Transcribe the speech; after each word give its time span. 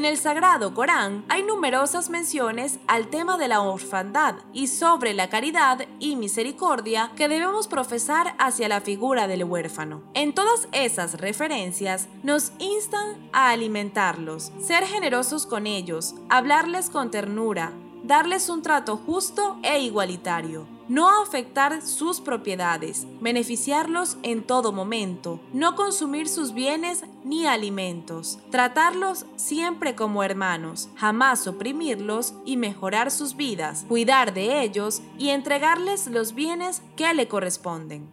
En 0.00 0.06
el 0.06 0.16
Sagrado 0.16 0.72
Corán 0.72 1.26
hay 1.28 1.42
numerosas 1.42 2.08
menciones 2.08 2.78
al 2.86 3.08
tema 3.08 3.36
de 3.36 3.48
la 3.48 3.60
orfandad 3.60 4.36
y 4.54 4.68
sobre 4.68 5.12
la 5.12 5.28
caridad 5.28 5.86
y 5.98 6.16
misericordia 6.16 7.12
que 7.16 7.28
debemos 7.28 7.68
profesar 7.68 8.34
hacia 8.38 8.70
la 8.70 8.80
figura 8.80 9.28
del 9.28 9.44
huérfano. 9.44 10.02
En 10.14 10.32
todas 10.32 10.68
esas 10.72 11.20
referencias 11.20 12.08
nos 12.22 12.52
instan 12.58 13.28
a 13.34 13.50
alimentarlos, 13.50 14.52
ser 14.58 14.86
generosos 14.86 15.44
con 15.44 15.66
ellos, 15.66 16.14
hablarles 16.30 16.88
con 16.88 17.10
ternura, 17.10 17.74
darles 18.02 18.48
un 18.48 18.62
trato 18.62 18.96
justo 18.96 19.58
e 19.62 19.80
igualitario 19.80 20.79
no 20.90 21.22
afectar 21.22 21.82
sus 21.82 22.20
propiedades, 22.20 23.06
beneficiarlos 23.20 24.18
en 24.24 24.42
todo 24.42 24.72
momento, 24.72 25.40
no 25.52 25.76
consumir 25.76 26.28
sus 26.28 26.52
bienes 26.52 27.04
ni 27.22 27.46
alimentos, 27.46 28.40
tratarlos 28.50 29.24
siempre 29.36 29.94
como 29.94 30.24
hermanos, 30.24 30.88
jamás 30.96 31.46
oprimirlos 31.46 32.34
y 32.44 32.56
mejorar 32.56 33.12
sus 33.12 33.36
vidas, 33.36 33.84
cuidar 33.88 34.34
de 34.34 34.62
ellos 34.62 35.00
y 35.16 35.28
entregarles 35.28 36.08
los 36.08 36.34
bienes 36.34 36.82
que 36.96 37.14
le 37.14 37.28
corresponden. 37.28 38.10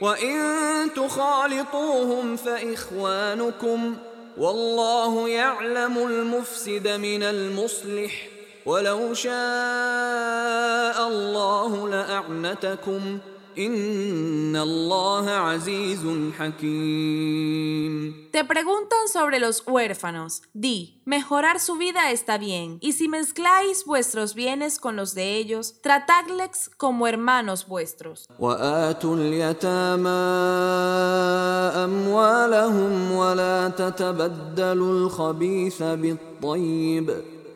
وإن 0.00 0.36
تخالطوهم 0.96 2.36
فإخوانكم 2.36 3.96
والله 4.38 5.28
يعلم 5.28 5.98
المفسد 5.98 6.88
من 6.88 7.22
المصلح 7.22 8.28
ولو 8.66 9.14
شاء 9.14 11.08
الله 11.08 11.88
لأعنتكم 11.88 13.18
Te 18.32 18.44
preguntan 18.44 19.08
sobre 19.10 19.38
los 19.38 19.62
huérfanos. 19.66 20.42
Di, 20.52 21.00
mejorar 21.06 21.58
su 21.58 21.76
vida 21.76 22.10
está 22.10 22.36
bien, 22.36 22.76
y 22.82 22.92
si 22.92 23.08
mezcláis 23.08 23.84
vuestros 23.86 24.34
bienes 24.34 24.78
con 24.78 24.96
los 24.96 25.14
de 25.14 25.36
ellos, 25.36 25.80
tratadles 25.80 26.70
como 26.76 27.06
hermanos 27.06 27.66
vuestros. 27.66 28.26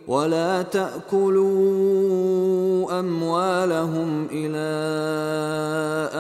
ولا 0.10 0.62
تأكلوا 0.62 1.80
أموالهم 3.00 4.28
إلى 4.32 4.68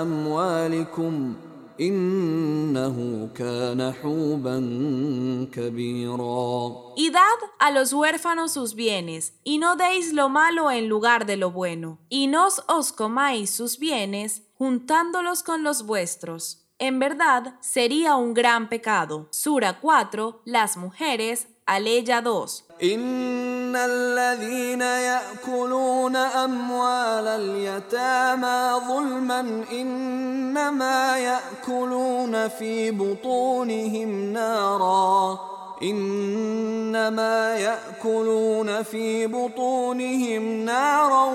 أموالكم 0.02 1.36
إنه 1.82 3.30
كان 3.36 3.94
حوبا 3.94 4.60
كبيرا 5.54 6.86
Y 6.98 7.10
dad 7.12 7.22
a 7.60 7.72
los 7.72 7.92
huérfanos 7.92 8.54
sus 8.54 8.76
bienes, 8.76 9.34
y 9.44 9.58
no 9.58 9.76
deis 9.76 10.14
lo 10.14 10.30
malo 10.30 10.72
en 10.72 10.88
lugar 10.88 11.26
de 11.26 11.36
lo 11.36 11.52
bueno, 11.52 12.00
y 12.10 12.28
no 12.28 12.48
os 12.68 12.92
comáis 12.94 13.50
sus 13.50 13.78
bienes, 13.78 14.44
juntándolos 14.58 15.44
con 15.44 15.64
los 15.64 15.86
vuestros. 15.86 16.66
En 16.80 17.00
verdad, 17.00 17.56
sería 17.62 18.16
un 18.16 18.34
gran 18.34 18.70
pecado. 18.70 19.28
Sura 19.32 19.80
4, 19.80 20.42
las 20.46 20.78
mujeres, 20.78 21.48
Aleya 21.66 22.22
2. 22.22 22.66
إن 22.83 23.77
الذين 23.77 24.81
يأكلون 24.81 26.17
أموال 26.17 27.27
اليتامى 27.27 28.81
ظلما 28.89 29.65
إنما 29.73 31.19
يأكلون 31.19 32.49
في 32.49 32.91
بطونهم 32.91 34.33
نارا 34.33 35.39
إنما 36.90 37.56
يأكلون 37.56 38.84
في 38.84 39.28
بطونهم 39.28 40.66
نارا 40.66 41.26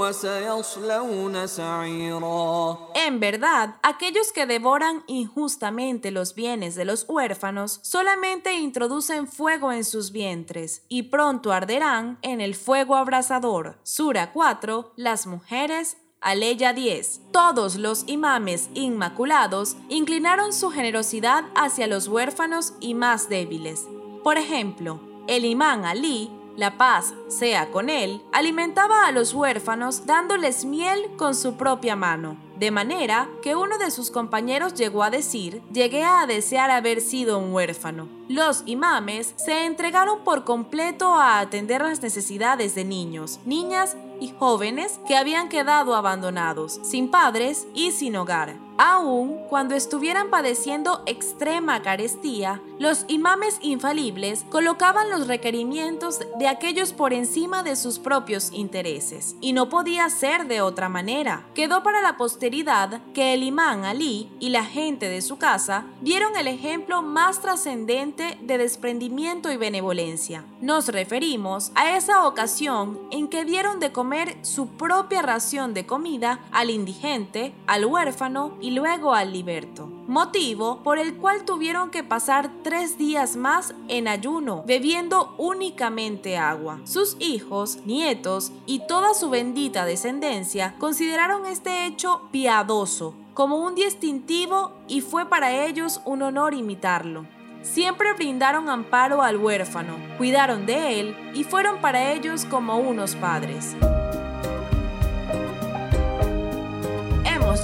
وسيصلون 0.00 1.46
سعيرا 1.46 2.78
En 2.94 3.18
verdad, 3.20 3.76
aquellos 3.82 4.32
que 4.32 4.46
devoran 4.46 5.02
injustamente 5.06 6.10
los 6.10 6.34
bienes 6.34 6.74
de 6.74 6.84
los 6.84 7.06
huérfanos 7.08 7.80
solamente 7.82 8.54
introducen 8.54 9.26
fuego 9.26 9.72
en 9.72 9.84
sus 9.84 10.12
vientres 10.12 10.84
y 10.88 11.04
pronto 11.04 11.52
arderán 11.52 12.18
en 12.22 12.40
el 12.40 12.54
fuego 12.54 12.96
abrasador. 12.96 13.78
Sura 13.82 14.32
4. 14.32 14.92
Las 14.96 15.26
mujeres 15.26 15.96
Aleya 16.20 16.74
10. 16.74 17.32
Todos 17.32 17.76
los 17.76 18.04
imames 18.06 18.68
inmaculados 18.74 19.76
inclinaron 19.88 20.52
su 20.52 20.68
generosidad 20.70 21.44
hacia 21.54 21.86
los 21.86 22.08
huérfanos 22.08 22.74
y 22.78 22.92
más 22.92 23.30
débiles. 23.30 23.86
Por 24.25 24.39
ejemplo, 24.39 24.99
el 25.27 25.45
imán 25.45 25.85
Ali, 25.85 26.31
la 26.57 26.79
paz 26.79 27.13
sea 27.27 27.69
con 27.69 27.91
él, 27.91 28.23
alimentaba 28.33 29.05
a 29.05 29.11
los 29.11 29.35
huérfanos 29.35 30.07
dándoles 30.07 30.65
miel 30.65 31.11
con 31.15 31.35
su 31.35 31.57
propia 31.57 31.95
mano, 31.95 32.35
de 32.57 32.71
manera 32.71 33.29
que 33.43 33.55
uno 33.55 33.77
de 33.77 33.91
sus 33.91 34.09
compañeros 34.09 34.73
llegó 34.73 35.03
a 35.03 35.11
decir, 35.11 35.61
llegué 35.71 36.03
a 36.03 36.25
desear 36.25 36.71
haber 36.71 37.01
sido 37.01 37.37
un 37.37 37.53
huérfano. 37.53 38.07
Los 38.27 38.63
imames 38.65 39.35
se 39.37 39.67
entregaron 39.67 40.23
por 40.23 40.43
completo 40.43 41.13
a 41.13 41.39
atender 41.39 41.83
las 41.83 42.01
necesidades 42.01 42.73
de 42.73 42.83
niños, 42.83 43.39
niñas 43.45 43.95
y 44.19 44.33
jóvenes 44.39 44.99
que 45.07 45.17
habían 45.17 45.49
quedado 45.49 45.95
abandonados, 45.95 46.79
sin 46.81 47.11
padres 47.11 47.67
y 47.75 47.91
sin 47.91 48.15
hogar. 48.15 48.64
Aún 48.77 49.39
cuando 49.49 49.73
estuvieran 49.73 50.29
padeciendo 50.29 51.01
extrema 51.05 51.81
carestía, 51.81 52.61
los 52.77 53.05
imames 53.07 53.57
infalibles 53.61 54.45
colocaban 54.49 55.09
los 55.09 55.27
requerimientos 55.27 56.19
de 56.37 56.49
aquellos 56.49 56.91
por 56.91 57.13
encima 57.13 57.63
de 57.63 57.77
sus 57.77 57.99
propios 57.99 58.51
intereses, 58.51 59.37
y 59.39 59.53
no 59.53 59.69
podía 59.69 60.09
ser 60.09 60.47
de 60.47 60.59
otra 60.59 60.89
manera. 60.89 61.45
Quedó 61.53 61.83
para 61.83 62.01
la 62.01 62.17
posteridad 62.17 63.01
que 63.13 63.33
el 63.33 63.43
imán 63.43 63.85
Ali 63.85 64.29
y 64.41 64.49
la 64.49 64.65
gente 64.65 65.07
de 65.07 65.21
su 65.21 65.37
casa 65.37 65.85
dieron 66.01 66.35
el 66.35 66.47
ejemplo 66.47 67.01
más 67.01 67.41
trascendente 67.41 68.37
de 68.41 68.57
desprendimiento 68.57 69.51
y 69.53 69.57
benevolencia. 69.57 70.43
Nos 70.59 70.89
referimos 70.89 71.71
a 71.75 71.95
esa 71.95 72.27
ocasión 72.27 72.99
en 73.11 73.29
que 73.29 73.45
dieron 73.45 73.79
de 73.79 73.93
comer 73.93 74.37
su 74.41 74.67
propia 74.67 75.21
ración 75.21 75.73
de 75.73 75.85
comida 75.85 76.41
al 76.51 76.69
indigente, 76.69 77.53
al 77.67 77.85
huérfano 77.85 78.57
y 78.65 78.71
luego 78.71 79.13
al 79.13 79.31
liberto, 79.31 79.85
motivo 80.07 80.81
por 80.81 80.97
el 80.97 81.17
cual 81.17 81.45
tuvieron 81.45 81.91
que 81.91 82.03
pasar 82.03 82.49
tres 82.63 82.97
días 82.97 83.35
más 83.35 83.75
en 83.89 84.07
ayuno, 84.07 84.63
bebiendo 84.65 85.35
únicamente 85.37 86.35
agua. 86.35 86.79
Sus 86.83 87.15
hijos, 87.19 87.77
nietos 87.85 88.51
y 88.65 88.81
toda 88.87 89.13
su 89.13 89.29
bendita 89.29 89.85
descendencia 89.85 90.73
consideraron 90.79 91.45
este 91.45 91.85
hecho 91.85 92.23
piadoso, 92.31 93.13
como 93.35 93.57
un 93.57 93.75
distintivo 93.75 94.71
y 94.87 95.01
fue 95.01 95.29
para 95.29 95.67
ellos 95.67 96.01
un 96.03 96.23
honor 96.23 96.55
imitarlo. 96.55 97.27
Siempre 97.61 98.13
brindaron 98.13 98.67
amparo 98.67 99.21
al 99.21 99.37
huérfano, 99.37 99.95
cuidaron 100.17 100.65
de 100.65 100.99
él 100.99 101.15
y 101.35 101.43
fueron 101.43 101.81
para 101.81 102.13
ellos 102.13 102.45
como 102.45 102.79
unos 102.79 103.13
padres. 103.13 103.75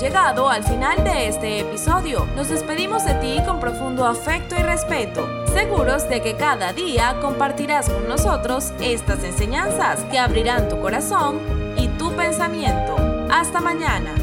Llegado 0.02 0.50
al 0.50 0.64
final 0.64 1.04
de 1.04 1.28
este 1.28 1.60
episodio. 1.60 2.26
Nos 2.36 2.50
despedimos 2.50 3.06
de 3.06 3.14
ti 3.16 3.38
con 3.46 3.60
profundo 3.60 4.04
afecto 4.04 4.56
y 4.60 4.64
respeto, 4.64 5.28
seguros 5.54 6.10
de 6.10 6.24
que 6.24 6.36
cada 6.36 6.74
día 6.74 7.20
compartirás 7.22 7.88
con 7.88 8.08
nosotros 8.08 8.74
estas 8.82 9.24
enseñanzas 9.24 10.00
que 10.06 10.18
abrirán 10.18 10.70
tu 10.70 10.82
corazón 10.82 11.40
y 11.78 11.88
tu 12.00 12.12
pensamiento. 12.14 12.96
Hasta 13.30 13.62
mañana. 13.62 14.16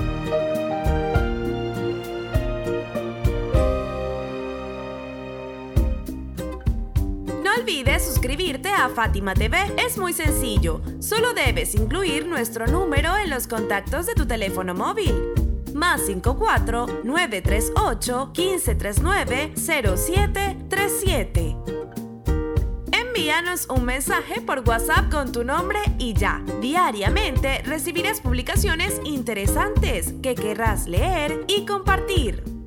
No 7.45 7.55
olvides 7.57 8.05
suscribirte 8.05 8.71
a 8.71 8.89
Fátima 8.89 9.35
TV. 9.35 9.57
Es 9.77 9.97
muy 9.97 10.13
sencillo. 10.13 10.81
Solo 10.99 11.35
debes 11.35 11.77
incluir 11.77 12.27
nuestro 12.27 12.67
número 12.67 13.17
en 13.17 13.31
los 13.31 13.47
contactos 13.47 14.07
de 14.07 14.15
tu 14.15 14.27
teléfono 14.27 14.75
móvil. 14.75 15.38
Más 15.79 16.07
54 16.07 16.87
938 17.05 18.33
1539 18.37 19.53
0737. 19.55 21.57
Envíanos 22.91 23.69
un 23.71 23.85
mensaje 23.85 24.41
por 24.41 24.69
WhatsApp 24.69 25.09
con 25.09 25.31
tu 25.31 25.45
nombre 25.45 25.79
y 26.01 26.15
ya. 26.15 26.43
Diariamente 26.61 27.63
recibirás 27.63 28.21
publicaciones 28.21 29.01
interesantes 29.05 30.15
que 30.21 30.35
querrás 30.35 30.89
leer 30.89 31.45
y 31.47 31.65
compartir. 31.65 32.58